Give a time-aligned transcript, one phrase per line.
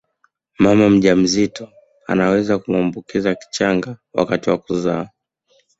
[0.59, 1.69] Mama mjamzito
[2.07, 5.07] anaweza kumwambukiza kichanga wakati wa kuzaa